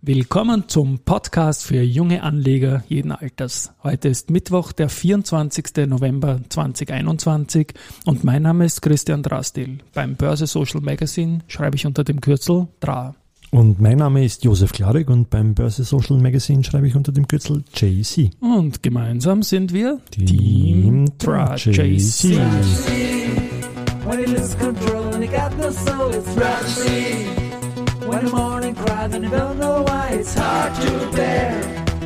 Willkommen 0.00 0.68
zum 0.68 1.00
Podcast 1.00 1.66
für 1.66 1.82
junge 1.82 2.22
Anleger 2.22 2.84
jeden 2.88 3.10
Alters. 3.10 3.72
Heute 3.82 4.06
ist 4.06 4.30
Mittwoch, 4.30 4.70
der 4.70 4.88
24. 4.88 5.88
November 5.88 6.38
2021 6.48 7.74
und 8.06 8.22
mein 8.22 8.42
Name 8.42 8.64
ist 8.64 8.80
Christian 8.80 9.24
Drastil. 9.24 9.78
Beim 9.94 10.14
Börse 10.14 10.46
Social 10.46 10.80
Magazine 10.82 11.40
schreibe 11.48 11.74
ich 11.74 11.84
unter 11.84 12.04
dem 12.04 12.20
Kürzel 12.20 12.68
DRA. 12.78 13.16
Und 13.50 13.80
mein 13.80 13.98
Name 13.98 14.24
ist 14.24 14.44
Josef 14.44 14.70
Klarek 14.70 15.10
und 15.10 15.30
beim 15.30 15.54
Börse 15.54 15.82
Social 15.82 16.18
Magazine 16.18 16.62
schreibe 16.62 16.86
ich 16.86 16.94
unter 16.94 17.10
dem 17.10 17.26
Kürzel 17.26 17.64
JC. 17.74 18.30
Und 18.38 18.84
gemeinsam 18.84 19.42
sind 19.42 19.72
wir 19.72 19.98
Team 20.12 21.06
DRA 21.18 21.56
JC. 21.56 22.38
When 28.08 28.26
the 28.26 28.32
morning 28.34 28.74
cries 28.74 29.14
and 29.14 29.24
you 29.24 29.30
don't 29.30 29.58
know 29.58 29.84
why, 29.86 30.14
it's 30.18 30.34
hard 30.34 30.74
to 30.80 31.16
bear. 31.16 31.52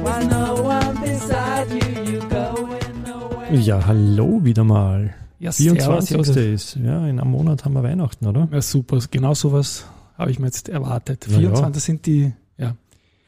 While 0.03 0.27
no 0.27 0.63
one 0.63 1.01
beside 1.01 1.71
you, 1.71 2.13
you 2.13 2.21
going 2.29 3.03
nowhere. 3.07 3.55
Ja, 3.61 3.87
hallo 3.87 4.43
wieder 4.45 4.65
mal. 4.65 5.15
Ja, 5.39 5.53
servus, 5.53 6.09
24. 6.09 6.17
Josef. 6.17 6.37
ist, 6.55 6.77
ja, 6.85 7.07
in 7.07 7.21
einem 7.21 7.31
Monat 7.31 7.65
haben 7.65 7.75
wir 7.75 7.83
Weihnachten, 7.83 8.27
oder? 8.27 8.49
Ja, 8.53 8.61
super. 8.63 8.99
Genau 9.11 9.35
sowas 9.35 9.87
habe 10.19 10.31
ich 10.31 10.39
mir 10.39 10.47
jetzt 10.47 10.69
erwartet. 10.69 11.27
Ja, 11.29 11.39
24 11.39 11.83
sind 11.83 12.07
die, 12.07 12.33
ja, 12.59 12.75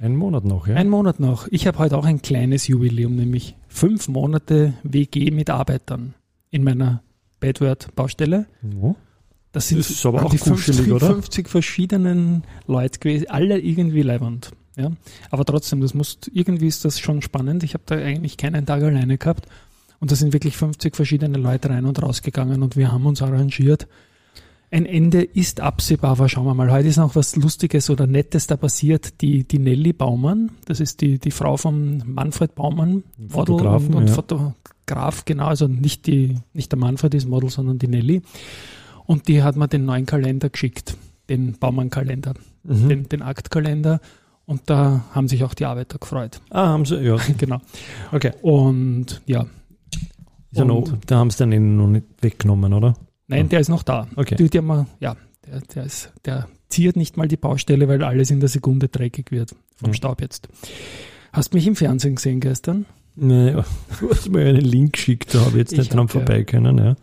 Ein 0.01 0.17
Monat 0.17 0.45
noch, 0.45 0.67
ja? 0.67 0.75
ein 0.75 0.89
Monat 0.89 1.21
noch. 1.21 1.47
Ich 1.51 1.67
habe 1.67 1.79
heute 1.79 1.97
auch 1.97 2.05
ein 2.05 2.23
kleines 2.23 2.67
Jubiläum, 2.67 3.15
nämlich 3.15 3.57
fünf 3.69 4.09
Monate 4.09 4.75
WG 4.83 5.31
mit 5.31 5.49
Arbeitern 5.51 6.15
in 6.51 6.65
meiner 6.65 7.03
Bedword-Baustelle. 7.41 8.47
Ja. 8.63 8.95
Das 9.55 9.69
sind 9.69 9.79
Das 9.79 10.05
aber 10.05 10.27
auch 10.27 10.31
die 10.31 10.39
kuschelig, 10.39 10.79
50, 10.79 10.93
oder? 10.93 11.07
50 11.07 11.49
verschiedenen 11.49 12.43
Leute 12.67 12.99
gewesen, 12.99 13.31
alle 13.31 13.59
irgendwie 13.61 14.03
leibend. 14.03 14.51
Ja? 14.77 14.91
Aber 15.31 15.45
trotzdem, 15.45 15.81
das 15.81 15.95
muss, 15.95 16.19
irgendwie 16.33 16.67
ist 16.67 16.85
das 16.85 16.99
schon 16.99 17.23
spannend. 17.23 17.63
Ich 17.63 17.75
habe 17.75 17.85
da 17.87 17.95
eigentlich 17.95 18.37
keinen 18.37 18.67
Tag 18.67 18.83
alleine 18.83 19.17
gehabt. 19.17 19.47
Und 20.01 20.11
da 20.11 20.17
sind 20.17 20.33
wirklich 20.33 20.57
50 20.57 20.97
verschiedene 20.97 21.39
Leute 21.39 21.71
rein 21.71 21.85
und 21.85 22.03
rausgegangen 22.03 22.65
und 22.65 22.77
wir 22.77 22.91
haben 22.91 23.07
uns 23.07 23.23
arrangiert. 23.23 23.87
Ein 24.73 24.87
Ende 24.87 25.23
ist 25.23 25.61
absehbar, 25.61 26.11
aber 26.11 26.29
schauen 26.29 26.47
wir 26.47 26.55
mal. 26.55 26.73
Heute 26.73 26.89
ist 26.89 26.97
noch 26.97 27.15
was 27.15 27.37
Lustiges 27.37 27.91
oder 27.91 28.09
Nettes 28.09 28.49
da 28.49 28.57
passiert. 28.57 29.21
Die, 29.21 29.45
die 29.45 29.61
Nelly 29.61 29.93
Baumann, 29.93 30.51
das 30.65 30.81
ist 30.81 31.01
die, 31.01 31.21
die 31.21 31.31
Frau 31.31 31.57
von 31.57 32.03
Manfred 32.05 32.57
Baumann, 32.57 33.05
Model 33.17 33.55
und, 33.55 33.95
und 33.95 34.09
ja. 34.09 34.15
Fotograf, 34.15 35.25
genau, 35.25 35.47
also 35.47 35.69
nicht, 35.69 36.09
die, 36.09 36.39
nicht 36.55 36.73
der 36.73 36.79
Manfred 36.81 37.15
ist 37.15 37.29
Model, 37.29 37.51
sondern 37.51 37.79
die 37.79 37.87
Nelly. 37.87 38.23
Und 39.07 39.29
die 39.29 39.43
hat 39.43 39.57
mir 39.57 39.69
den 39.69 39.85
neuen 39.85 40.07
Kalender 40.07 40.49
geschickt, 40.49 40.97
den 41.29 41.53
Baumann-Kalender, 41.59 42.35
Mhm. 42.63 42.89
den, 42.89 43.09
den 43.09 43.23
Aktkalender. 43.23 44.01
Und 44.47 44.63
da 44.67 45.05
haben 45.13 45.29
sich 45.29 45.43
auch 45.45 45.55
die 45.55 45.65
Arbeiter 45.65 45.99
gefreut. 45.99 46.41
Ah, 46.51 46.69
haben 46.69 46.85
sie, 46.85 46.97
ja. 47.01 47.17
genau. 47.39 47.61
Okay. 48.13 48.33
Und 48.43 49.23
ja, 49.27 49.43
Ist 49.43 50.59
ja 50.59 50.65
noch, 50.65 50.77
Und- 50.77 51.11
da 51.11 51.17
haben 51.19 51.31
sie 51.31 51.43
eben 51.45 51.77
noch 51.77 51.87
nicht 51.89 52.07
weggenommen, 52.21 52.73
oder? 52.73 52.95
nein, 53.27 53.49
der 53.49 53.61
ist 53.61 53.69
noch 53.69 53.83
da. 53.83 54.07
Okay. 54.17 54.37
Die, 54.37 54.49
die 54.51 54.59
haben 54.59 54.87
ja, 55.01 55.17
der, 55.47 55.61
der, 55.61 55.85
ist, 55.85 56.13
der 56.25 56.47
ziert 56.69 56.97
nicht 56.97 57.17
mal 57.17 57.27
die 57.29 57.37
Baustelle, 57.39 57.89
weil 57.89 58.03
alles 58.05 58.31
in 58.31 58.41
der 58.41 58.49
Sekunde 58.49 58.89
dreckig 58.89 59.31
wird 59.31 59.55
vom 59.77 59.91
Mhm. 59.91 59.95
Staub 59.95 60.21
jetzt. 60.21 60.49
Hast 61.33 61.53
mich 61.55 61.67
im 61.67 61.75
Fernsehen 61.77 62.15
gesehen 62.17 62.41
gestern? 62.41 62.85
Naja, 63.17 63.65
du 64.01 64.11
hast 64.11 64.29
mir 64.29 64.41
einen 64.45 64.61
Link 64.61 64.95
geschickt, 64.95 65.35
da 65.35 65.41
habe 65.41 65.51
ich 65.51 65.57
jetzt 65.57 65.73
Ich 65.73 65.79
nicht 65.79 65.93
dran 65.93 66.01
hab, 66.01 66.09
ja. 66.09 66.21
vorbei 66.21 66.43
können, 66.43 66.79
ja. 66.79 66.97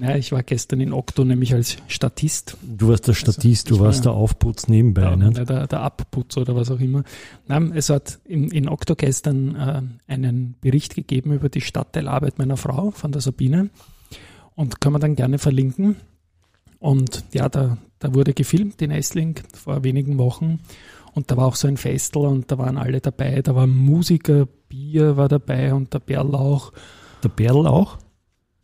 Ja, 0.00 0.16
ich 0.16 0.32
war 0.32 0.42
gestern 0.42 0.80
in 0.80 0.92
Okto, 0.92 1.24
nämlich 1.24 1.54
als 1.54 1.76
Statist. 1.86 2.56
Du 2.62 2.88
warst 2.88 3.06
der 3.06 3.14
Statist, 3.14 3.66
Also, 3.66 3.74
ich 3.74 3.78
du 3.78 3.84
warst 3.84 3.98
war- 4.04 4.12
der 4.12 4.20
Aufputz 4.20 4.66
nebenbei, 4.66 5.02
Ja, 5.02 5.16
nicht? 5.16 5.36
der, 5.48 5.68
der 5.68 5.80
Abputz 5.80 6.36
oder 6.36 6.56
was 6.56 6.70
auch 6.70 6.80
immer. 6.80 7.04
Nein, 7.46 7.72
es 7.76 7.90
hat 7.90 8.18
in, 8.24 8.50
in 8.50 8.68
Okto 8.68 8.96
gestern 8.96 9.54
äh, 9.54 9.82
einen 10.12 10.56
Bericht 10.60 10.96
gegeben 10.96 11.32
über 11.32 11.48
die 11.48 11.60
Stadtteilarbeit 11.60 12.38
meiner 12.38 12.56
Frau 12.56 12.90
von 12.90 13.12
der 13.12 13.20
Sabine 13.20 13.70
und 14.56 14.80
kann 14.80 14.92
man 14.92 15.00
dann 15.00 15.14
gerne 15.14 15.38
verlinken. 15.38 15.94
Und 16.80 17.24
ja, 17.32 17.48
da, 17.48 17.78
da 18.00 18.12
wurde 18.14 18.34
gefilmt 18.34 18.82
in 18.82 18.90
Essling 18.90 19.38
vor 19.54 19.84
wenigen 19.84 20.18
Wochen 20.18 20.58
und 21.14 21.30
da 21.30 21.36
war 21.36 21.46
auch 21.46 21.54
so 21.54 21.68
ein 21.68 21.76
Festel 21.76 22.22
und 22.26 22.50
da 22.50 22.58
waren 22.58 22.76
alle 22.76 23.00
dabei. 23.00 23.40
Da 23.42 23.54
war 23.54 23.68
Musiker, 23.68 24.48
Bier 24.72 25.16
war 25.18 25.28
dabei 25.28 25.74
und 25.74 25.92
der 25.92 25.98
Bärlauch. 25.98 26.72
Der 27.22 27.28
Berl 27.28 27.66
auch? 27.66 27.98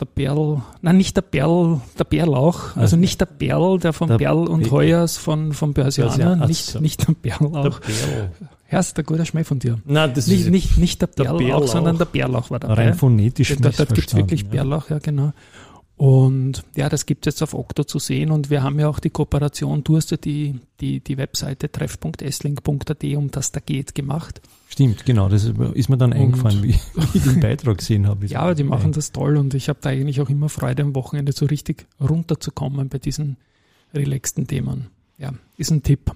Der 0.00 0.06
Berl, 0.06 0.62
nein, 0.80 0.96
nicht 0.96 1.16
der 1.16 1.22
Berl, 1.22 1.80
der 1.98 2.04
Bärlauch, 2.04 2.68
also 2.68 2.80
Also 2.80 2.96
nicht 2.96 3.20
der 3.20 3.26
Berl, 3.26 3.78
der 3.80 3.92
von 3.92 4.06
der 4.08 4.16
Berl 4.18 4.46
und 4.46 4.70
Heuers 4.70 5.16
von, 5.16 5.52
von 5.52 5.74
Börsianer, 5.74 6.46
nicht, 6.46 6.66
so. 6.66 6.78
nicht 6.78 7.06
der 7.08 7.14
Bärlauch. 7.14 7.80
Berl. 7.80 8.30
Ja, 8.70 8.78
ist 8.78 8.96
der 8.96 9.02
guter 9.04 9.24
Schmäh 9.26 9.42
von 9.44 9.58
dir. 9.58 9.80
Nein, 9.84 10.12
das 10.14 10.28
Nicht, 10.28 10.40
ist 10.42 10.50
nicht, 10.50 10.78
nicht 10.78 11.00
der 11.00 11.08
der 11.08 11.24
Bärlauch, 11.24 11.38
Bärlauch. 11.40 11.66
sondern 11.68 11.98
der 11.98 12.04
Bärlauch 12.04 12.50
war 12.50 12.60
dabei. 12.60 12.74
rein 12.74 12.94
phonetisch 12.94 13.56
Da, 13.60 13.70
da 13.70 13.84
gibt 13.86 14.08
es 14.08 14.14
wirklich 14.14 14.42
ja. 14.42 14.48
Bärlauch, 14.48 14.88
ja 14.88 14.98
genau. 15.00 15.32
Und 15.96 16.62
ja, 16.76 16.88
das 16.88 17.04
gibt 17.06 17.26
es 17.26 17.32
jetzt 17.34 17.42
auf 17.42 17.54
Okto 17.54 17.82
zu 17.82 17.98
sehen 17.98 18.30
und 18.30 18.50
wir 18.50 18.62
haben 18.62 18.78
ja 18.78 18.88
auch 18.88 19.00
die 19.00 19.10
Kooperation, 19.10 19.82
du 19.82 19.96
hast 19.96 20.12
ja 20.12 20.16
die, 20.16 20.60
die, 20.80 21.00
die 21.00 21.18
Webseite 21.18 21.72
treff.esslink.at, 21.72 23.02
um 23.16 23.32
das 23.32 23.50
da 23.50 23.58
geht, 23.58 23.96
gemacht. 23.96 24.40
Stimmt, 24.70 25.06
genau, 25.06 25.28
das 25.28 25.44
ist 25.44 25.88
mir 25.88 25.96
dann 25.96 26.12
Und- 26.12 26.18
eingefallen, 26.18 26.62
wie 26.62 26.70
ich 27.14 27.22
den 27.22 27.40
Beitrag 27.40 27.78
gesehen 27.78 28.06
habe. 28.06 28.26
Ja, 28.26 28.40
aber 28.40 28.54
die 28.54 28.64
machen 28.64 28.92
das 28.92 29.12
toll 29.12 29.36
und 29.36 29.54
ich 29.54 29.68
habe 29.68 29.78
da 29.82 29.88
eigentlich 29.90 30.20
auch 30.20 30.28
immer 30.28 30.48
Freude 30.48 30.82
am 30.82 30.94
Wochenende 30.94 31.32
so 31.32 31.46
richtig 31.46 31.86
runterzukommen 32.00 32.88
bei 32.88 32.98
diesen 32.98 33.38
relaxten 33.94 34.46
Themen. 34.46 34.88
Ja, 35.16 35.32
ist 35.56 35.70
ein 35.70 35.82
Tipp. 35.82 36.12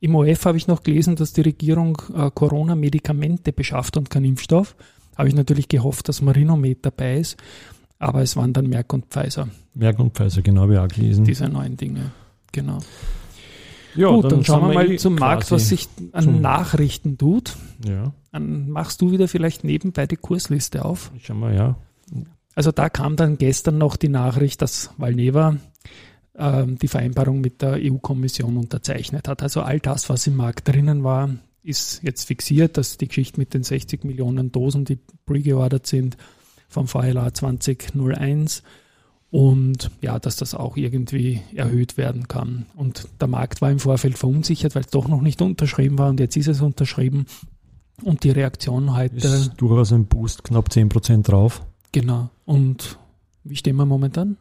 Im 0.00 0.14
OF 0.16 0.44
habe 0.46 0.56
ich 0.58 0.66
noch 0.66 0.82
gelesen, 0.82 1.16
dass 1.16 1.32
die 1.34 1.42
Regierung 1.42 2.00
äh, 2.14 2.30
Corona-Medikamente 2.34 3.52
beschafft 3.52 3.96
und 3.96 4.10
kein 4.10 4.24
Impfstoff. 4.24 4.74
Habe 5.16 5.28
ich 5.28 5.34
natürlich 5.34 5.68
gehofft, 5.68 6.08
dass 6.08 6.22
Marinomed 6.22 6.78
dabei 6.82 7.18
ist, 7.18 7.36
aber 7.98 8.22
es 8.22 8.36
waren 8.36 8.52
dann 8.52 8.66
Merck 8.68 8.92
und 8.92 9.06
Pfizer, 9.06 9.48
Merck 9.74 9.98
und 10.00 10.14
Pfizer, 10.16 10.42
genau, 10.42 10.62
habe 10.62 10.72
ich 10.74 10.78
auch 10.80 10.88
gelesen. 10.88 11.24
diese 11.24 11.48
neuen 11.48 11.76
Dinge. 11.76 12.10
Genau. 12.52 12.78
Ja, 13.96 14.08
Gut, 14.08 14.24
dann, 14.24 14.44
schauen 14.44 14.60
sind 14.60 14.68
wir 14.68 14.74
mal 14.74 14.90
eh 14.90 14.96
zum 14.96 15.14
Markt, 15.14 15.50
was 15.50 15.68
sich 15.68 15.88
an 16.12 16.40
Nachrichten 16.40 17.18
tut. 17.18 17.56
Ja, 17.86 18.12
Dann 18.32 18.70
machst 18.70 19.00
du 19.00 19.10
wieder 19.10 19.28
vielleicht 19.28 19.64
nebenbei 19.64 20.06
die 20.06 20.16
Kursliste 20.16 20.84
auf. 20.84 21.10
schauen 21.20 21.40
wir, 21.40 21.52
ja. 21.52 21.76
Also 22.54 22.70
da 22.70 22.88
kam 22.88 23.16
dann 23.16 23.38
gestern 23.38 23.78
noch 23.78 23.96
die 23.96 24.08
Nachricht, 24.08 24.62
dass 24.62 24.90
Valneva 24.96 25.56
ähm, 26.36 26.78
die 26.78 26.88
Vereinbarung 26.88 27.40
mit 27.40 27.62
der 27.62 27.78
EU-Kommission 27.80 28.56
unterzeichnet 28.56 29.28
hat. 29.28 29.42
Also 29.42 29.62
all 29.62 29.80
das, 29.80 30.08
was 30.08 30.26
im 30.26 30.36
Markt 30.36 30.68
drinnen 30.68 31.04
war, 31.04 31.30
ist 31.62 32.02
jetzt 32.02 32.24
fixiert, 32.24 32.76
dass 32.76 32.98
die 32.98 33.08
Geschichte 33.08 33.40
mit 33.40 33.54
den 33.54 33.64
60 33.64 34.04
Millionen 34.04 34.52
Dosen, 34.52 34.84
die 34.84 34.98
pre-geordert 35.26 35.86
sind 35.86 36.16
vom 36.68 36.86
VLA 36.86 37.32
2001 37.32 38.62
und 39.34 39.90
ja, 40.00 40.20
dass 40.20 40.36
das 40.36 40.54
auch 40.54 40.76
irgendwie 40.76 41.42
erhöht 41.56 41.96
werden 41.96 42.28
kann. 42.28 42.66
Und 42.76 43.08
der 43.20 43.26
Markt 43.26 43.60
war 43.62 43.68
im 43.72 43.80
Vorfeld 43.80 44.16
verunsichert, 44.16 44.76
weil 44.76 44.82
es 44.82 44.90
doch 44.90 45.08
noch 45.08 45.20
nicht 45.20 45.42
unterschrieben 45.42 45.98
war 45.98 46.08
und 46.08 46.20
jetzt 46.20 46.36
ist 46.36 46.46
es 46.46 46.60
unterschrieben. 46.60 47.26
Und 48.04 48.22
die 48.22 48.30
Reaktion 48.30 48.94
heute, 48.94 49.16
Ist 49.16 49.54
durchaus 49.56 49.92
ein 49.92 50.04
Boost, 50.06 50.44
knapp 50.44 50.68
10% 50.68 51.24
drauf. 51.24 51.62
genau. 51.90 52.30
Und 52.44 52.96
wie 53.42 53.56
stehen 53.56 53.74
wir 53.74 53.86
momentan? 53.86 54.36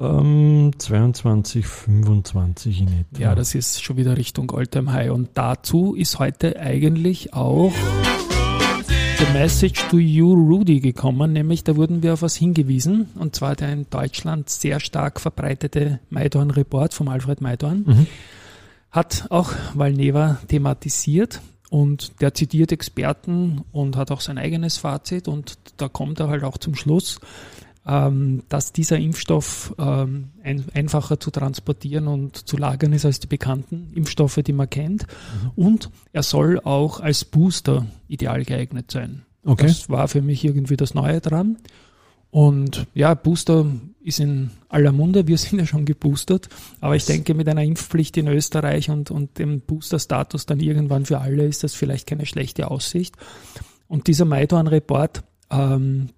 Ähm, 0.00 0.72
22, 0.76 1.64
25 1.64 2.80
in 2.80 2.88
etwa. 2.88 3.20
Ja, 3.22 3.34
das 3.36 3.54
ist 3.54 3.80
schon 3.84 3.96
wieder 3.96 4.16
Richtung 4.16 4.50
Alltime 4.50 4.92
High. 4.92 5.12
Und 5.12 5.28
dazu 5.34 5.94
ist 5.94 6.18
heute 6.18 6.58
eigentlich 6.58 7.32
auch 7.32 7.72
The 9.22 9.38
Message 9.38 9.86
to 9.88 9.98
You 9.98 10.32
Rudy 10.32 10.80
gekommen, 10.80 11.32
nämlich 11.32 11.62
da 11.62 11.76
wurden 11.76 12.02
wir 12.02 12.14
auf 12.14 12.22
was 12.22 12.34
hingewiesen, 12.34 13.06
und 13.14 13.36
zwar 13.36 13.54
der 13.54 13.72
in 13.72 13.86
Deutschland 13.88 14.50
sehr 14.50 14.80
stark 14.80 15.20
verbreitete 15.20 16.00
Maidorn-Report 16.10 16.92
vom 16.92 17.06
Alfred 17.06 17.40
Maidorn, 17.40 17.84
Mhm. 17.86 18.06
hat 18.90 19.26
auch 19.30 19.52
Valneva 19.74 20.38
thematisiert 20.48 21.40
und 21.70 22.20
der 22.20 22.34
zitiert 22.34 22.72
Experten 22.72 23.62
und 23.70 23.96
hat 23.96 24.10
auch 24.10 24.20
sein 24.20 24.38
eigenes 24.38 24.78
Fazit. 24.78 25.28
Und 25.28 25.56
da 25.76 25.88
kommt 25.88 26.18
er 26.18 26.26
halt 26.28 26.42
auch 26.42 26.58
zum 26.58 26.74
Schluss, 26.74 27.20
ähm, 27.86 28.42
dass 28.48 28.72
dieser 28.72 28.98
Impfstoff 28.98 29.74
ähm, 29.78 30.30
ein, 30.42 30.64
einfacher 30.74 31.18
zu 31.18 31.30
transportieren 31.30 32.06
und 32.06 32.36
zu 32.48 32.56
lagern 32.56 32.92
ist 32.92 33.04
als 33.04 33.20
die 33.20 33.26
bekannten 33.26 33.92
Impfstoffe, 33.94 34.40
die 34.46 34.52
man 34.52 34.70
kennt. 34.70 35.06
Und 35.56 35.90
er 36.12 36.22
soll 36.22 36.60
auch 36.60 37.00
als 37.00 37.24
Booster 37.24 37.86
ideal 38.08 38.44
geeignet 38.44 38.90
sein. 38.90 39.22
Okay. 39.44 39.66
Das 39.66 39.88
war 39.88 40.06
für 40.08 40.22
mich 40.22 40.44
irgendwie 40.44 40.76
das 40.76 40.94
Neue 40.94 41.20
dran. 41.20 41.58
Und 42.30 42.86
ja, 42.94 43.12
Booster 43.14 43.66
ist 44.00 44.20
in 44.20 44.50
aller 44.68 44.92
Munde. 44.92 45.26
Wir 45.26 45.36
sind 45.38 45.58
ja 45.58 45.66
schon 45.66 45.84
geboostert. 45.84 46.48
Aber 46.80 46.94
ich 46.94 47.04
denke, 47.04 47.34
mit 47.34 47.48
einer 47.48 47.64
Impfpflicht 47.64 48.16
in 48.16 48.28
Österreich 48.28 48.90
und, 48.90 49.10
und 49.10 49.38
dem 49.38 49.60
Booster-Status 49.60 50.46
dann 50.46 50.60
irgendwann 50.60 51.04
für 51.04 51.18
alle 51.18 51.44
ist 51.44 51.64
das 51.64 51.74
vielleicht 51.74 52.06
keine 52.06 52.26
schlechte 52.26 52.70
Aussicht. 52.70 53.16
Und 53.88 54.06
dieser 54.06 54.24
Maidorn-Report 54.24 55.24
ähm, 55.50 56.08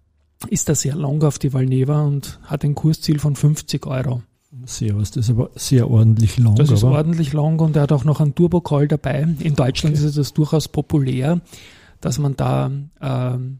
ist 0.48 0.68
da 0.68 0.74
sehr 0.74 0.94
long 0.96 1.22
auf 1.22 1.38
die 1.38 1.52
Valneva 1.52 2.02
und 2.02 2.38
hat 2.44 2.64
ein 2.64 2.74
Kursziel 2.74 3.18
von 3.18 3.36
50 3.36 3.86
Euro. 3.86 4.22
Sehr, 4.66 4.94
das 4.94 5.16
ist 5.16 5.30
aber 5.30 5.50
sehr 5.56 5.90
ordentlich 5.90 6.38
lang. 6.38 6.54
Das 6.54 6.70
ist 6.70 6.84
aber 6.84 6.96
ordentlich 6.96 7.32
lang 7.32 7.58
und 7.60 7.76
er 7.76 7.82
hat 7.82 7.92
auch 7.92 8.04
noch 8.04 8.20
einen 8.20 8.34
Turbo-Call 8.34 8.88
dabei. 8.88 9.26
In 9.40 9.54
Deutschland 9.56 9.96
Okay. 9.96 10.06
ist 10.06 10.16
das 10.16 10.32
durchaus 10.32 10.68
populär, 10.68 11.40
dass 12.00 12.18
man 12.18 12.36
da 12.36 12.70
ähm, 13.00 13.58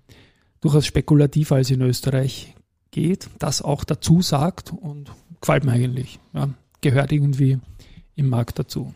durchaus 0.61 0.87
spekulativer 0.87 1.57
als 1.57 1.71
in 1.71 1.81
Österreich 1.83 2.55
geht, 2.91 3.29
das 3.39 3.61
auch 3.61 3.85
dazu 3.85 4.23
sagt 4.23 4.73
und 4.73 5.11
gefällt 5.41 5.65
mir 5.65 5.73
eigentlich. 5.73 6.21
Ja, 6.33 6.49
gehört 6.81 7.11
irgendwie 7.13 7.59
im 8.15 8.29
Markt 8.29 8.59
dazu. 8.59 8.95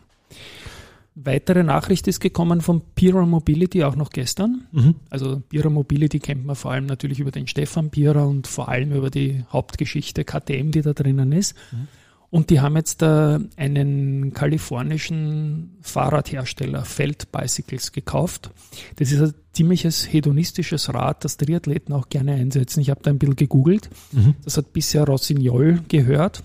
Weitere 1.21 1.63
Nachricht 1.63 2.07
ist 2.07 2.21
gekommen 2.21 2.61
von 2.61 2.81
Pira 2.95 3.25
Mobility, 3.25 3.83
auch 3.83 3.97
noch 3.97 4.09
gestern. 4.09 4.67
Mhm. 4.71 4.95
Also 5.09 5.41
Pira 5.49 5.69
Mobility 5.69 6.19
kennt 6.19 6.45
man 6.45 6.55
vor 6.55 6.71
allem 6.71 6.85
natürlich 6.85 7.19
über 7.19 7.31
den 7.31 7.45
Stefan 7.45 7.89
Pira 7.89 8.23
und 8.23 8.47
vor 8.47 8.69
allem 8.69 8.93
über 8.93 9.09
die 9.09 9.43
Hauptgeschichte 9.51 10.23
KTM, 10.23 10.71
die 10.71 10.81
da 10.81 10.93
drinnen 10.93 11.33
ist. 11.33 11.55
Und 12.29 12.51
die 12.51 12.61
haben 12.61 12.75
jetzt 12.77 13.01
äh, 13.01 13.39
einen 13.57 14.33
kalifornischen 14.33 15.77
Fahrradhersteller, 15.81 16.85
Feld 16.85 17.31
Bicycles, 17.33 17.91
gekauft. 17.91 18.51
Das 18.95 19.11
ist 19.11 19.21
ein 19.21 19.33
ziemliches 19.51 20.13
hedonistisches 20.13 20.93
Rad, 20.93 21.25
das 21.25 21.37
Triathleten 21.37 21.93
auch 21.93 22.07
gerne 22.07 22.35
einsetzen. 22.35 22.79
Ich 22.79 22.91
habe 22.91 23.01
da 23.03 23.09
ein 23.09 23.19
bisschen 23.19 23.35
gegoogelt. 23.35 23.89
Mhm. 24.11 24.35
Das 24.45 24.57
hat 24.57 24.71
bisher 24.71 25.03
Rossignol 25.05 25.81
gehört. 25.89 26.43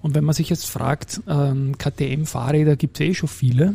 Und 0.00 0.14
wenn 0.14 0.24
man 0.24 0.34
sich 0.34 0.48
jetzt 0.50 0.66
fragt, 0.66 1.20
ähm, 1.28 1.76
KTM-Fahrräder 1.76 2.76
gibt 2.76 3.00
es 3.00 3.06
eh 3.06 3.14
schon 3.14 3.28
viele. 3.28 3.74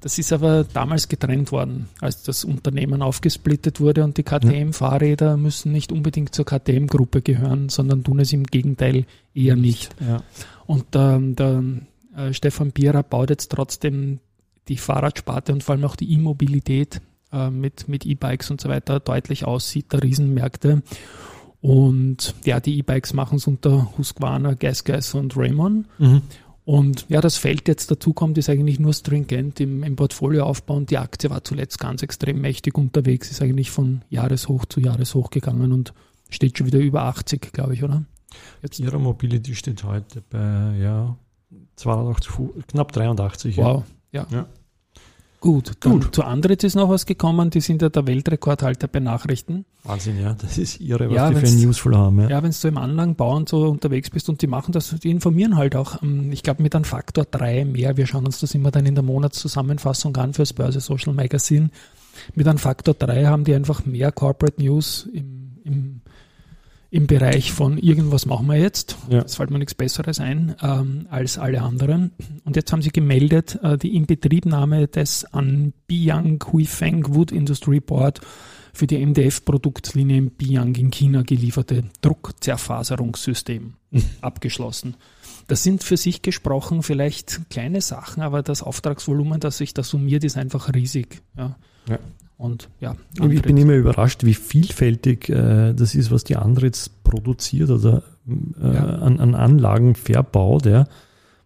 Das 0.00 0.18
ist 0.18 0.32
aber 0.32 0.64
damals 0.64 1.08
getrennt 1.08 1.50
worden, 1.50 1.88
als 2.00 2.22
das 2.22 2.44
Unternehmen 2.44 3.02
aufgesplittet 3.02 3.80
wurde 3.80 4.04
und 4.04 4.16
die 4.16 4.22
KTM-Fahrräder 4.22 5.36
müssen 5.36 5.72
nicht 5.72 5.90
unbedingt 5.90 6.34
zur 6.34 6.44
KTM-Gruppe 6.44 7.20
gehören, 7.20 7.68
sondern 7.68 8.04
tun 8.04 8.20
es 8.20 8.32
im 8.32 8.44
Gegenteil 8.44 9.06
eher 9.34 9.56
nicht. 9.56 9.94
Ja. 10.00 10.22
Und 10.66 10.86
ähm, 10.94 11.34
der 11.34 11.62
äh, 12.16 12.32
Stefan 12.32 12.70
Bierer 12.70 13.02
baut 13.02 13.30
jetzt 13.30 13.50
trotzdem 13.50 14.20
die 14.68 14.76
Fahrradsparte 14.76 15.52
und 15.52 15.64
vor 15.64 15.74
allem 15.74 15.84
auch 15.84 15.96
die 15.96 16.12
E-Mobilität 16.12 17.00
äh, 17.32 17.50
mit, 17.50 17.88
mit 17.88 18.06
E-Bikes 18.06 18.50
und 18.50 18.60
so 18.60 18.68
weiter 18.68 19.00
deutlich 19.00 19.46
aus, 19.46 19.70
sieht 19.70 19.92
da 19.92 19.98
Riesenmärkte. 19.98 20.82
Und 21.60 22.34
ja, 22.44 22.60
die 22.60 22.78
E-Bikes 22.78 23.14
machen 23.14 23.36
es 23.36 23.46
unter 23.46 23.98
Husqvarna, 23.98 24.54
Gasgas 24.54 25.14
und 25.14 25.36
Raymond. 25.36 25.86
Mhm. 25.98 26.22
Und 26.68 27.06
ja, 27.08 27.22
das 27.22 27.38
Feld 27.38 27.66
jetzt 27.66 27.90
dazu 27.90 28.12
kommt, 28.12 28.36
ist 28.36 28.50
eigentlich 28.50 28.78
nur 28.78 28.92
stringent 28.92 29.58
im, 29.58 29.82
im 29.82 29.96
Portfolio 29.96 30.44
aufbauen. 30.44 30.84
Die 30.84 30.98
Aktie 30.98 31.30
war 31.30 31.42
zuletzt 31.42 31.78
ganz 31.80 32.02
extrem 32.02 32.42
mächtig 32.42 32.76
unterwegs, 32.76 33.30
ist 33.30 33.40
eigentlich 33.40 33.70
von 33.70 34.02
Jahreshoch 34.10 34.66
zu 34.66 34.78
Jahreshoch 34.78 35.30
gegangen 35.30 35.72
und 35.72 35.94
steht 36.28 36.58
schon 36.58 36.66
wieder 36.66 36.78
über 36.78 37.04
80, 37.04 37.54
glaube 37.54 37.72
ich, 37.72 37.84
oder? 37.84 38.04
Jetzt, 38.62 38.80
Ihre 38.80 38.98
Mobility 38.98 39.54
steht 39.54 39.82
heute 39.82 40.20
bei 40.28 40.76
ja, 40.78 41.16
82, 41.76 42.30
Fu- 42.30 42.52
knapp 42.66 42.92
83. 42.92 43.56
ja. 43.56 43.64
wow, 43.64 43.84
ja. 44.12 44.26
Ja. 44.30 44.46
Gut, 45.40 45.72
dann 45.80 46.00
Gut. 46.00 46.14
zu 46.14 46.24
Andritz 46.24 46.64
ist 46.64 46.74
noch 46.74 46.88
was 46.88 47.06
gekommen, 47.06 47.50
die 47.50 47.60
sind 47.60 47.80
ja 47.80 47.88
der 47.90 48.06
Weltrekordhalter 48.08 48.88
bei 48.88 48.98
Nachrichten. 48.98 49.64
Wahnsinn, 49.84 50.20
ja. 50.20 50.34
Das 50.34 50.58
ist 50.58 50.80
irre, 50.80 51.08
was 51.08 51.14
Ja, 51.14 51.30
die 51.30 51.36
für 51.36 51.46
ein 51.46 51.60
Newsflow 51.60 51.96
haben. 51.96 52.20
Ja. 52.22 52.28
Ja, 52.28 52.42
wenn 52.42 52.50
du 52.50 52.68
im 52.68 52.76
Anlagenbau 52.76 53.36
und 53.36 53.48
so 53.48 53.68
unterwegs 53.68 54.10
bist 54.10 54.28
und 54.28 54.42
die 54.42 54.48
machen 54.48 54.72
das, 54.72 54.90
die 54.98 55.10
informieren 55.10 55.56
halt 55.56 55.76
auch, 55.76 56.02
ähm, 56.02 56.32
ich 56.32 56.42
glaube, 56.42 56.62
mit 56.62 56.74
einem 56.74 56.84
Faktor 56.84 57.24
drei 57.24 57.64
mehr. 57.64 57.96
Wir 57.96 58.06
schauen 58.06 58.26
uns 58.26 58.40
das 58.40 58.54
immer 58.54 58.72
dann 58.72 58.84
in 58.84 58.96
der 58.96 59.04
Monatszusammenfassung 59.04 60.16
an 60.16 60.34
fürs 60.34 60.52
Börse 60.52 60.80
Social 60.80 61.14
Magazine. 61.14 61.70
Mit 62.34 62.48
einem 62.48 62.58
Faktor 62.58 62.94
drei 62.94 63.26
haben 63.26 63.44
die 63.44 63.54
einfach 63.54 63.86
mehr 63.86 64.10
Corporate 64.10 64.60
News 64.60 65.08
im, 65.12 65.47
im 66.90 67.06
Bereich 67.06 67.52
von 67.52 67.76
irgendwas 67.76 68.24
machen 68.24 68.46
wir 68.46 68.56
jetzt. 68.56 68.96
Ja. 69.10 69.20
Es 69.20 69.36
fällt 69.36 69.50
mir 69.50 69.58
nichts 69.58 69.74
Besseres 69.74 70.20
ein 70.20 70.56
ähm, 70.62 71.06
als 71.10 71.36
alle 71.36 71.62
anderen. 71.62 72.12
Und 72.44 72.56
jetzt 72.56 72.72
haben 72.72 72.82
sie 72.82 72.90
gemeldet, 72.90 73.58
äh, 73.62 73.76
die 73.76 73.94
Inbetriebnahme 73.94 74.88
des 74.88 75.26
an 75.26 75.74
Biyang 75.86 76.42
Huifeng 76.52 77.14
Wood 77.14 77.30
Industry 77.30 77.80
Board 77.80 78.20
für 78.72 78.86
die 78.86 79.04
MDF-Produktlinie 79.04 80.16
in 80.16 80.30
Biyang 80.30 80.74
in 80.76 80.90
China 80.90 81.22
gelieferte 81.22 81.84
Druckzerfaserungssystem 82.00 83.74
abgeschlossen. 84.20 84.96
Das 85.46 85.62
sind 85.62 85.82
für 85.82 85.96
sich 85.96 86.22
gesprochen 86.22 86.82
vielleicht 86.82 87.50
kleine 87.50 87.80
Sachen, 87.80 88.22
aber 88.22 88.42
das 88.42 88.62
Auftragsvolumen, 88.62 89.40
das 89.40 89.58
sich 89.58 89.74
da 89.74 89.82
summiert, 89.82 90.24
ist 90.24 90.36
einfach 90.36 90.72
riesig. 90.72 91.22
Ja. 91.36 91.56
Ja. 91.88 91.98
Und 92.38 92.68
ja, 92.80 92.94
Ich 93.28 93.42
bin 93.42 93.56
immer 93.56 93.74
überrascht, 93.74 94.22
wie 94.24 94.34
vielfältig 94.34 95.28
äh, 95.28 95.74
das 95.74 95.94
ist, 95.94 96.10
was 96.12 96.22
die 96.24 96.36
Andritz 96.36 96.88
produziert 96.88 97.68
oder 97.70 98.04
äh, 98.62 98.74
Ja. 98.74 98.84
an, 99.00 99.18
an 99.20 99.34
Anlagen 99.34 99.94
verbaut. 99.96 100.64
Ja. 100.66 100.86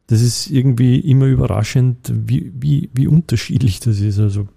Das 0.08 0.20
ist 0.20 0.50
irgendwie 0.50 1.00
immer 1.00 1.26
überraschend, 1.26 2.12
wie, 2.14 2.52
wie, 2.54 2.90
wie 2.92 3.06
unterschiedlich 3.06 3.80
das 3.80 4.00
ist. 4.00 4.18
Also 4.18 4.48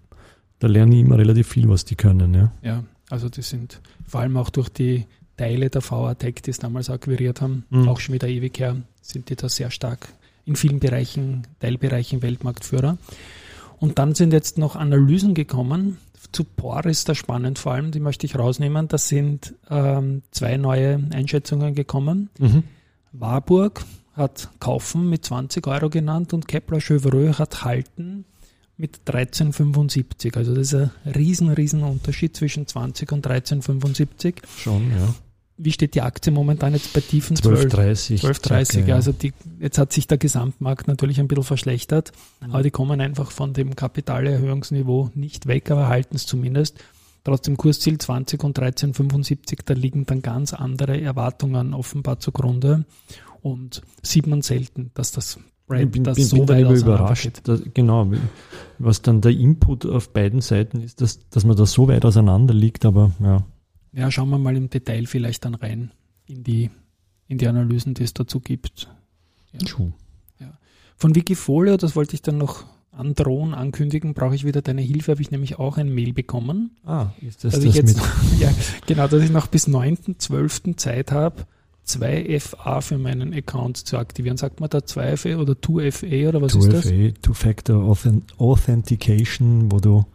da 0.59 0.67
lerne 0.67 0.95
ich 0.95 1.01
immer 1.01 1.17
relativ 1.17 1.47
viel, 1.47 1.69
was 1.69 1.85
die 1.85 1.95
können. 1.95 2.33
Ja. 2.33 2.51
Ja, 2.61 2.83
also 3.09 3.29
die 3.29 3.41
sind 3.41 3.79
vor 4.05 4.19
allem 4.19 4.35
auch 4.35 4.49
durch 4.49 4.67
die 4.69 5.05
Teile 5.38 5.69
der 5.69 5.81
VA-Tech, 5.89 6.35
die 6.45 6.51
es 6.51 6.57
damals 6.59 6.89
akquiriert 6.89 7.39
haben, 7.41 7.63
Mhm. 7.69 7.88
auch 7.88 7.99
schon 8.01 8.13
wieder 8.13 8.27
ewig 8.27 8.59
her, 8.59 8.75
sind 9.01 9.29
die 9.29 9.35
da 9.38 9.47
sehr 9.47 9.71
stark 9.71 10.09
in 10.45 10.55
vielen 10.57 10.79
Bereichen, 10.79 11.43
Teilbereichen 11.59 12.21
Weltmarktführer. 12.21 12.97
Und 13.79 13.99
dann 13.99 14.15
sind 14.15 14.31
jetzt 14.33 14.57
noch 14.57 14.75
Analysen 14.75 15.33
gekommen. 15.33 15.97
Zu 16.31 16.44
POR 16.44 16.86
ist 16.86 17.10
da 17.10 17.16
spannend 17.16 17.60
vor 17.60 17.74
allem, 17.74 17.92
die 17.92 18.00
möchte 18.00 18.25
ich 18.25 18.38
rausnehmen. 18.38 18.88
Da 18.88 18.98
sind 18.98 19.54
ähm, 19.69 20.22
zwei 20.31 20.57
neue 20.57 21.01
Einschätzungen 21.13 21.75
gekommen. 21.75 22.30
Warburg 23.12 23.86
hat 24.13 24.50
kaufen 24.60 25.10
mit 25.10 25.25
20 25.25 25.66
Euro 25.68 25.89
genannt 25.89 26.33
und 26.33 26.48
Kepler 26.48 26.80
Chevreux 26.80 27.38
hat 27.39 27.63
halten 27.63 28.25
mit 28.77 29.00
13,75. 29.07 30.38
Also 30.38 30.54
das 30.54 30.74
ist 30.74 30.75
ein 30.75 30.92
riesen, 31.13 31.50
riesen 31.50 31.83
Unterschied 31.83 32.36
zwischen 32.36 32.68
20 32.68 33.12
und 33.12 33.25
13,75. 33.25 34.36
Schon, 34.57 34.92
ja. 34.92 35.13
Wie 35.57 35.71
steht 35.71 35.95
die 35.95 36.01
Aktie 36.01 36.33
momentan 36.33 36.73
jetzt 36.73 36.93
bei 36.93 36.99
tiefen 36.99 37.35
12? 37.35 37.73
12,30. 37.73 38.21
12,30. 38.21 38.71
circa, 38.71 38.87
Ja. 38.89 38.95
Also 38.95 39.13
die, 39.13 39.33
jetzt 39.59 39.77
hat 39.77 39.93
sich 39.93 40.07
der 40.07 40.17
Gesamtmarkt 40.17 40.87
natürlich 40.87 41.19
ein 41.19 41.27
bisschen 41.27 41.43
verschlechtert, 41.43 42.11
aber 42.41 42.61
die 42.61 42.71
kommen 42.71 42.99
einfach 42.99 43.31
von 43.31 43.53
dem 43.53 43.75
Kapitalerhöhungsniveau 43.75 45.11
nicht 45.13 45.47
weg, 45.47 45.71
aber 45.71 45.87
halten 45.87 46.15
es 46.15 46.25
zumindest. 46.25 46.79
Trotzdem 47.23 47.57
Kursziel 47.57 47.97
20 47.97 48.43
und 48.43 48.59
13,75, 48.59 49.59
da 49.65 49.73
liegen 49.73 50.05
dann 50.05 50.21
ganz 50.21 50.53
andere 50.53 51.01
Erwartungen 51.01 51.73
offenbar 51.73 52.19
zugrunde 52.19 52.85
und 53.41 53.81
sieht 54.03 54.27
man 54.27 54.41
selten, 54.41 54.91
dass 54.93 55.11
das 55.11 55.39
Brand 55.67 55.91
bin, 55.91 56.03
das 56.03 56.17
bin, 56.17 56.25
so 56.25 56.45
bin 56.45 56.69
überrascht, 56.69 57.41
dass, 57.43 57.61
genau, 57.73 58.11
was 58.77 59.01
dann 59.01 59.21
der 59.21 59.31
Input 59.31 59.85
auf 59.85 60.13
beiden 60.13 60.41
Seiten 60.41 60.81
ist, 60.81 61.01
dass, 61.01 61.27
dass 61.29 61.45
man 61.45 61.55
da 61.55 61.65
so 61.65 61.87
weit 61.87 62.05
auseinander 62.05 62.53
liegt, 62.53 62.85
aber 62.85 63.12
ja. 63.19 63.43
Ja, 63.95 64.11
schauen 64.11 64.29
wir 64.29 64.37
mal 64.37 64.55
im 64.55 64.69
Detail 64.69 65.05
vielleicht 65.07 65.45
dann 65.45 65.55
rein 65.55 65.91
in 66.27 66.43
die, 66.43 66.69
in 67.27 67.37
die 67.37 67.47
Analysen, 67.47 67.93
die 67.93 68.03
es 68.03 68.13
dazu 68.13 68.39
gibt. 68.39 68.89
True. 69.65 69.93
Von 70.97 71.13
Wikifolio, 71.15 71.75
das 71.77 71.95
wollte 71.95 72.13
ich 72.15 72.21
dann 72.21 72.37
noch 72.37 72.65
androhen, 72.91 73.53
ankündigen, 73.53 74.13
brauche 74.13 74.35
ich 74.35 74.45
wieder 74.45 74.61
deine 74.61 74.81
Hilfe, 74.81 75.11
habe 75.11 75.21
ich 75.21 75.29
nämlich 75.29 75.59
auch 75.59 75.77
ein 75.77 75.93
Mail 75.93 76.13
bekommen. 76.13 76.71
Ah, 76.85 77.07
ist 77.21 77.43
das 77.43 77.53
dass 77.53 77.63
das 77.63 77.69
ich 77.69 77.75
jetzt, 77.75 77.97
mit 77.97 78.05
ja, 78.39 78.49
genau, 78.87 79.07
dass 79.07 79.21
ich 79.21 79.29
noch 79.31 79.47
bis 79.47 79.67
9.12. 79.67 80.77
Zeit 80.77 81.11
habe, 81.11 81.45
2FA 81.85 82.81
für 82.81 82.97
meinen 82.97 83.33
Account 83.33 83.77
zu 83.77 83.97
aktivieren. 83.97 84.37
Sagt 84.37 84.61
man 84.61 84.69
da 84.69 84.77
2FA 84.79 85.37
oder 85.37 85.53
2FA 85.53 86.29
oder 86.29 86.41
was 86.41 86.55
ist 86.55 86.71
das? 86.71 86.85
2FA, 86.85 87.13
Two-Factor 87.21 87.83
Authent- 87.83 88.39
Authentication, 88.39 89.71
wo 89.71 89.79
du, 89.79 90.05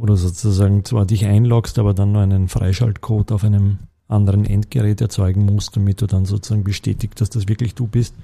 wo 0.00 0.06
du 0.06 0.16
sozusagen 0.16 0.82
zwar 0.84 1.04
dich 1.04 1.26
einloggst, 1.26 1.78
aber 1.78 1.92
dann 1.92 2.12
nur 2.12 2.22
einen 2.22 2.48
Freischaltcode 2.48 3.32
auf 3.32 3.44
einem 3.44 3.78
anderen 4.08 4.46
Endgerät 4.46 5.00
erzeugen 5.02 5.44
musst, 5.44 5.76
damit 5.76 6.00
du 6.00 6.06
dann 6.06 6.24
sozusagen 6.24 6.64
bestätigt, 6.64 7.20
dass 7.20 7.28
das 7.28 7.48
wirklich 7.48 7.74
du 7.74 7.86
bist. 7.86 8.14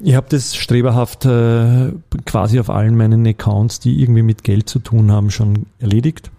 Ich 0.00 0.14
habe 0.14 0.26
das 0.30 0.56
streberhaft 0.56 1.26
äh, 1.26 1.92
quasi 2.24 2.58
auf 2.58 2.70
allen 2.70 2.96
meinen 2.96 3.26
Accounts, 3.26 3.80
die 3.80 4.00
irgendwie 4.02 4.22
mit 4.22 4.44
Geld 4.44 4.68
zu 4.68 4.78
tun 4.78 5.12
haben, 5.12 5.30
schon 5.30 5.66
erledigt. 5.78 6.30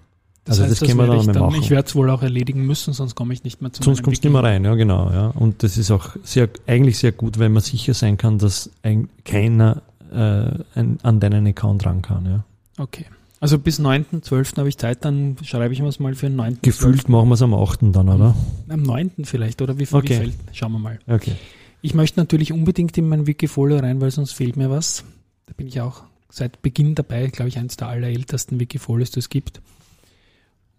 also 0.47 0.65
das, 0.65 0.79
können 0.79 0.97
wir 0.97 1.07
dann 1.07 1.19
ich 1.19 1.27
mal 1.27 1.39
machen. 1.39 1.61
Ich 1.61 1.69
werde 1.69 1.87
es 1.87 1.95
wohl 1.95 2.09
auch 2.09 2.23
erledigen 2.23 2.65
müssen, 2.65 2.91
sonst 2.91 3.13
komme 3.13 3.35
ich 3.35 3.43
nicht 3.43 3.61
mehr 3.61 3.71
zu 3.71 3.83
Sonst 3.83 4.01
kommst 4.01 4.23
du 4.23 4.29
Wiki. 4.29 4.35
immer 4.35 4.43
rein, 4.43 4.65
ja 4.65 4.73
genau. 4.73 5.11
Ja. 5.11 5.27
Und 5.27 5.61
das 5.61 5.77
ist 5.77 5.91
auch 5.91 6.15
sehr, 6.23 6.49
eigentlich 6.65 6.97
sehr 6.97 7.11
gut, 7.11 7.37
weil 7.37 7.49
man 7.49 7.61
sicher 7.61 7.93
sein 7.93 8.17
kann, 8.17 8.39
dass 8.39 8.71
ein, 8.81 9.09
keiner 9.25 9.83
äh, 10.11 10.49
ein, 10.73 10.97
an 11.03 11.19
deinen 11.19 11.45
Account 11.45 11.85
ran 11.85 12.01
kann. 12.01 12.25
Ja. 12.25 12.43
Okay. 12.83 13.05
Also 13.39 13.59
bis 13.59 13.79
9.12. 13.79 14.57
habe 14.57 14.69
ich 14.69 14.77
Zeit, 14.77 15.03
dann 15.05 15.37
schreibe 15.43 15.73
ich 15.73 15.81
mir 15.81 15.87
es 15.89 15.99
mal 15.99 16.15
für 16.15 16.27
den 16.29 16.39
9.12. 16.39 16.57
Gefühlt 16.61 17.09
machen 17.09 17.29
wir 17.29 17.33
es 17.35 17.41
am 17.41 17.53
8. 17.53 17.79
dann, 17.95 18.09
oder? 18.09 18.35
Am 18.69 18.81
9. 18.81 19.11
vielleicht, 19.23 19.61
oder 19.61 19.77
wie 19.77 19.85
viel 19.85 19.97
Okay. 19.97 20.15
fällt? 20.17 20.33
Schauen 20.53 20.71
wir 20.71 20.79
mal. 20.79 20.99
Okay. 21.07 21.33
Ich 21.81 21.93
möchte 21.93 22.19
natürlich 22.19 22.51
unbedingt 22.53 22.97
in 22.97 23.07
mein 23.09 23.27
Wikifolio 23.27 23.77
rein, 23.77 24.01
weil 24.01 24.09
sonst 24.11 24.31
fehlt 24.31 24.57
mir 24.57 24.69
was. 24.69 25.03
Da 25.45 25.53
bin 25.55 25.67
ich 25.67 25.81
auch 25.81 26.03
seit 26.29 26.61
Beginn 26.61 26.95
dabei, 26.95 27.27
glaube 27.27 27.49
ich, 27.49 27.57
eines 27.59 27.77
der 27.77 27.89
allerältesten 27.89 28.59
Wikifolios, 28.59 29.11
die 29.11 29.19
es 29.19 29.29
gibt. 29.29 29.61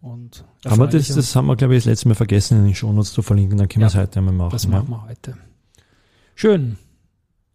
Und 0.01 0.45
Haben 0.65 0.79
wir 0.79 0.87
das, 0.87 1.09
das 1.09 1.35
haben 1.37 1.47
wir, 1.47 1.57
glaube 1.57 1.75
ich, 1.75 1.81
das 1.85 1.91
letzte 1.91 2.09
Mal 2.09 2.15
vergessen, 2.15 2.59
in 2.59 2.65
den 2.67 2.75
Shownotes 2.75 3.13
zu 3.13 3.23
verlinken, 3.23 3.59
dann 3.59 3.69
können 3.69 3.83
wir 3.83 3.89
Ja, 3.89 3.95
es 4.03 4.09
heute 4.09 4.19
einmal 4.19 4.35
machen. 4.35 4.51
Das 4.53 4.67
machen 4.67 4.89
wir 4.91 5.03
heute. 5.09 5.37
Schön. 6.35 6.77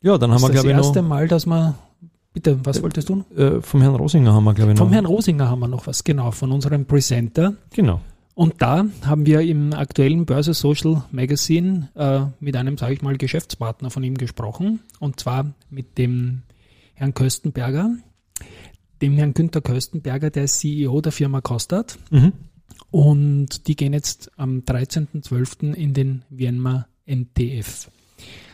Ja, 0.02 0.18
dann 0.18 0.32
haben 0.32 0.42
das 0.42 0.44
wir, 0.44 0.50
ist 0.50 0.56
das 0.56 0.64
glaube 0.64 0.70
ich, 0.70 0.86
erste 0.86 1.02
noch 1.02 1.10
Mal, 1.10 1.28
dass 1.28 1.46
wir. 1.46 1.76
Bitte, 2.34 2.60
was 2.64 2.78
Äh, 2.78 2.84
wolltest 2.84 3.10
du? 3.10 3.24
äh, 3.36 3.62
vom 3.62 3.82
Herrn 3.82 3.96
Rosinger 3.96 4.34
haben 4.34 4.44
wir, 4.46 4.54
glaube 4.54 4.72
ich, 4.72 4.78
noch. 4.78 4.86
Vom 4.86 4.94
Herrn 4.94 5.06
Rosinger 5.06 5.50
haben 5.50 5.60
wir 5.60 5.68
noch 5.68 5.86
was, 5.88 6.04
genau, 6.04 6.32
von 6.32 6.52
unserem 6.52 6.86
Presenter. 6.86 7.54
Genau. 7.74 8.02
Und 8.34 8.62
da 8.62 8.86
haben 9.06 9.26
wir 9.26 9.42
im 9.42 9.74
aktuellen 9.74 10.26
Börse 10.26 10.54
Social 10.54 11.04
Magazine 11.12 11.90
äh, 11.96 12.22
mit 12.40 12.56
einem, 12.56 12.78
sage 12.78 12.94
ich 12.94 13.02
mal, 13.02 13.18
Geschäftspartner 13.18 13.90
von 13.90 14.04
ihm 14.04 14.18
gesprochen. 14.18 14.80
Und 15.00 15.20
zwar 15.20 15.52
mit 15.70 15.98
dem 15.98 16.44
Herrn 16.94 17.14
Köstenberger, 17.14 17.92
dem 19.02 19.18
Herrn 19.18 19.34
Günther 19.34 19.62
Köstenberger, 19.62 20.30
der 20.30 20.46
ist 20.46 20.60
CEO 20.60 21.02
der 21.02 21.12
Firma 21.12 21.42
Kostat. 21.42 21.98
Mhm. 22.10 22.32
Und 22.90 23.68
die 23.68 23.76
gehen 23.76 23.94
jetzt 23.94 24.32
am 24.38 24.60
13.12. 24.60 25.74
in 25.74 25.94
den 25.94 26.24
Vienna 26.30 26.88
NTF. 27.06 27.90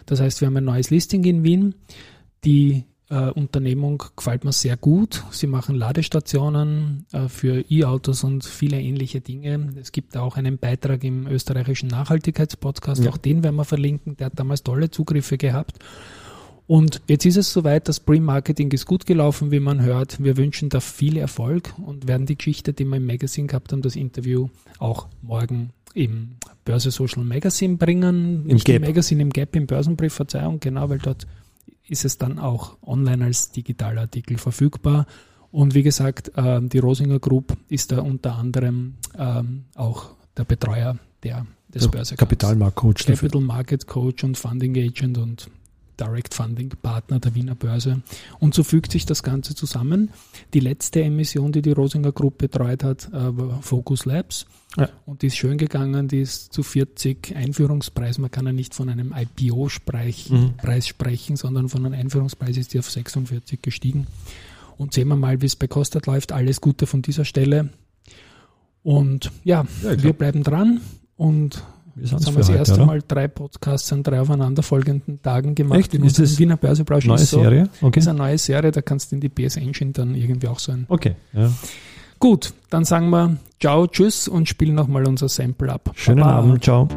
Das 0.06 0.20
heißt, 0.20 0.42
wir 0.42 0.48
haben 0.48 0.58
ein 0.58 0.64
neues 0.66 0.90
Listing 0.90 1.24
in 1.24 1.44
Wien. 1.44 1.76
Die 2.44 2.84
äh, 3.10 3.30
Unternehmung 3.32 4.04
gefällt 4.16 4.44
mir 4.44 4.52
sehr 4.52 4.78
gut. 4.78 5.24
Sie 5.32 5.48
machen 5.48 5.76
Ladestationen 5.76 7.06
äh, 7.14 7.28
für 7.28 7.64
E-Autos 7.70 8.24
und 8.24 8.46
viele 8.46 8.82
ähnliche 8.82 9.22
Dinge. 9.22 9.70
Es 9.80 9.92
gibt 9.92 10.18
auch 10.18 10.36
einen 10.36 10.58
Beitrag 10.58 11.04
im 11.04 11.28
österreichischen 11.28 11.88
Nachhaltigkeitspodcast. 11.88 13.04
Ja. 13.04 13.12
Auch 13.12 13.18
den 13.18 13.44
werden 13.44 13.56
wir 13.56 13.66
verlinken. 13.66 14.18
Der 14.18 14.28
hat 14.28 14.34
damals 14.40 14.64
tolle 14.64 14.92
Zugriffe 14.92 15.38
gehabt. 15.38 15.80
Und 16.68 17.02
jetzt 17.08 17.26
ist 17.26 17.38
es 17.38 17.54
soweit, 17.54 17.88
das 17.88 18.02
Pre-Marketing 18.02 18.70
ist 18.72 18.86
gut 18.86 19.06
gelaufen, 19.06 19.52
wie 19.52 19.62
man 19.62 19.82
hört. 19.82 20.22
Wir 20.22 20.36
wünschen 20.36 20.68
da 20.68 20.82
viel 20.82 21.16
Erfolg 21.16 21.74
und 21.78 22.10
werden 22.10 22.26
die 22.26 22.38
Geschichte, 22.38 22.74
die 22.74 22.84
wir 22.84 22.98
im 22.98 23.06
Magazine 23.06 23.48
gehabt 23.48 23.72
haben, 23.72 23.82
das 23.82 23.96
Interview 23.96 24.50
auch 24.78 25.08
morgen 25.22 25.70
im 25.94 26.36
Börse 26.66 26.92
Social 26.92 27.24
Magazine 27.24 27.78
bringen. 27.78 28.44
Im 28.44 28.56
Nicht 28.56 28.66
Gap. 28.66 28.82
Im 28.82 28.82
Magazine, 28.82 29.22
im 29.22 29.30
Gap, 29.30 29.56
im 29.56 29.66
Börsenbrief, 29.66 30.14
Verzeihung, 30.14 30.60
genau, 30.60 30.90
weil 30.90 31.00
dort 31.00 31.26
ist 31.90 32.06
es 32.06 32.18
dann 32.18 32.40
auch 32.40 32.78
online 32.82 33.26
als 33.26 33.52
Digitalartikel 33.52 34.38
verfügbar. 34.38 35.06
Und 35.52 35.74
wie 35.74 35.84
gesagt, 35.84 36.32
ähm, 36.36 36.70
die 36.70 36.80
Rosinger 36.80 37.20
Group 37.20 37.58
ist 37.70 37.92
da 37.92 38.02
unter 38.02 38.36
anderem 38.36 38.96
ähm, 39.18 39.66
auch 39.76 40.12
der 40.36 40.44
Betreuer 40.44 40.98
der, 41.24 41.46
des 41.70 41.88
Börsecoach. 41.88 42.20
Kapitalmarktcoach. 42.20 43.06
Capital 43.06 43.42
Market 43.42 43.88
Coach 43.88 44.24
und 44.24 44.38
Funding 44.38 44.78
Agent 44.78 45.18
und 45.18 45.50
Direct 46.00 46.34
Funding 46.34 46.70
Partner 46.82 47.20
der 47.20 47.36
Wiener 47.36 47.56
Börse. 47.56 48.02
Und 48.40 48.54
so 48.54 48.64
fügt 48.64 48.92
sich 48.92 49.06
das 49.06 49.24
Ganze 49.24 49.56
zusammen. 49.56 50.12
Die 50.54 50.60
letzte 50.60 51.02
Emission, 51.04 51.52
die 51.52 51.62
die 51.62 51.72
Rosinger 51.72 52.12
Group 52.12 52.38
betreut 52.38 52.84
hat, 52.84 53.08
äh, 53.10 53.38
war 53.38 53.62
Focus 53.62 54.06
Labs. 54.06 54.46
Ja. 54.78 54.90
Und 55.06 55.22
die 55.22 55.28
ist 55.28 55.38
schön 55.38 55.58
gegangen, 55.58 56.08
die 56.08 56.22
ist 56.22 56.54
zu 56.54 56.62
40 56.62 57.36
Einführungspreis. 57.36 58.20
Man 58.20 58.30
kann 58.30 58.46
ja 58.46 58.54
nicht 58.54 58.76
von 58.76 58.90
einem 58.90 59.14
IPO-Preis 59.16 60.30
Mhm. 60.30 60.54
Sprechen, 60.82 61.36
sondern 61.36 61.70
von 61.70 61.86
einem 61.86 62.00
Einführungspreis 62.00 62.58
ist 62.58 62.74
die 62.74 62.80
auf 62.80 62.90
46 62.90 63.62
gestiegen. 63.62 64.08
Und 64.78 64.94
sehen 64.94 65.08
wir 65.08 65.16
mal, 65.16 65.42
wie 65.42 65.48
es 65.48 65.56
bei 65.56 65.68
Kostat 65.68 66.06
läuft. 66.06 66.32
Alles 66.32 66.62
Gute 66.62 66.86
von 66.86 67.02
dieser 67.02 67.26
Stelle. 67.26 67.70
Und 68.84 69.32
ja, 69.44 69.66
Ja, 69.84 70.02
wir 70.02 70.14
bleiben 70.14 70.44
dran 70.44 70.82
und 71.16 71.64
Jetzt 72.00 72.14
haben 72.14 72.36
wir 72.36 72.40
das 72.40 72.50
erste 72.50 72.76
oder? 72.76 72.86
Mal 72.86 73.02
drei 73.08 73.28
Podcasts 73.28 73.92
an 73.92 74.04
drei 74.04 74.22
aufeinanderfolgenden 74.22 75.22
Tagen 75.22 75.56
gemacht. 75.56 75.80
Echt? 75.80 75.94
In 75.94 76.04
Ist 76.04 76.20
das 76.20 76.38
Wiener 76.40 76.58
Börseplausch 76.58 77.06
Neue 77.06 77.16
ist 77.18 77.30
so. 77.30 77.42
Serie? 77.42 77.70
Okay. 77.82 78.00
ist 78.00 78.08
eine 78.08 78.18
neue 78.20 78.38
Serie, 78.38 78.72
da 78.72 78.82
kannst 78.82 79.12
du 79.12 79.16
in 79.16 79.22
die 79.22 79.30
PS 79.30 79.58
Engine 79.58 79.92
dann 79.92 80.16
irgendwie 80.16 80.48
auch 80.48 80.60
so 80.60 80.72
ein. 80.72 80.86
Okay. 80.90 81.16
Ja. 81.34 81.52
Gut, 82.20 82.54
dann 82.70 82.84
sagen 82.84 83.10
wir 83.10 83.38
Ciao, 83.60 83.88
Tschüss 83.88 84.28
und 84.28 84.48
spielen 84.48 84.76
nochmal 84.76 85.08
unser 85.08 85.30
Sample 85.30 85.72
ab. 85.72 85.92
Schönen 85.96 86.20
Baba. 86.20 86.38
Abend. 86.38 86.64
Ciao. 86.64 86.88